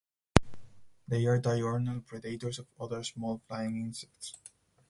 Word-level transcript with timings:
They 1.07 1.27
are 1.27 1.37
diurnal 1.37 2.01
predators 2.01 2.57
of 2.57 2.65
other 2.79 3.03
small 3.03 3.39
flying 3.47 3.75
insects. 3.81 4.33